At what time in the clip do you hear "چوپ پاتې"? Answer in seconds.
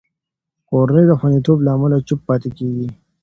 2.07-2.49